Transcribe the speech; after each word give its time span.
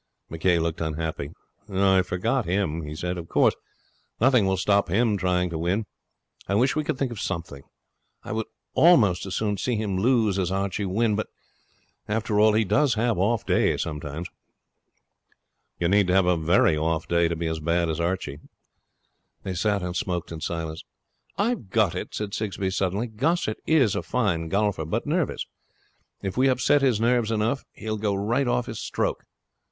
McCay 0.31 0.59
looked 0.59 0.81
unhappy. 0.81 1.29
'I 1.69 2.01
forgot 2.01 2.45
him,' 2.45 2.81
he 2.87 2.95
said. 2.95 3.19
'Of 3.19 3.29
course, 3.29 3.53
nothing 4.19 4.47
will 4.47 4.57
stop 4.57 4.89
him 4.89 5.15
trying 5.15 5.51
to 5.51 5.59
win. 5.59 5.85
I 6.47 6.55
wish 6.55 6.75
we 6.75 6.83
could 6.83 6.97
think 6.97 7.11
of 7.11 7.19
something. 7.19 7.61
I 8.23 8.31
would 8.31 8.47
almost 8.73 9.27
as 9.27 9.35
soon 9.35 9.57
see 9.57 9.75
him 9.75 9.99
lose 9.99 10.39
as 10.39 10.51
Archie 10.51 10.87
win. 10.87 11.15
But, 11.15 11.27
after 12.07 12.39
all, 12.39 12.53
he 12.53 12.65
does 12.65 12.95
have 12.95 13.19
off 13.19 13.45
days 13.45 13.83
sometimes.' 13.83 14.27
'You 15.77 15.87
need 15.87 16.07
to 16.07 16.15
have 16.15 16.25
a 16.25 16.35
very 16.35 16.75
off 16.75 17.07
day 17.07 17.27
to 17.27 17.35
be 17.35 17.45
as 17.45 17.59
bad 17.59 17.87
as 17.87 17.99
Archie.' 17.99 18.39
They 19.43 19.53
sat 19.53 19.83
and 19.83 19.95
smoked 19.95 20.31
in 20.31 20.41
silence. 20.41 20.83
'I've 21.37 21.69
got 21.69 21.93
it,' 21.93 22.15
said 22.15 22.33
Sigsbee 22.33 22.71
suddenly. 22.71 23.05
'Gossett 23.05 23.59
is 23.67 23.95
a 23.95 24.01
fine 24.01 24.49
golfer, 24.49 24.83
but 24.85 25.05
nervous. 25.05 25.45
If 26.23 26.37
we 26.37 26.47
upset 26.47 26.81
his 26.81 26.99
nerves 26.99 27.29
enough, 27.29 27.65
he 27.71 27.87
will 27.87 27.97
go 27.99 28.15
right 28.15 28.47
off 28.47 28.65
his 28.65 28.79
stroke. 28.79 29.25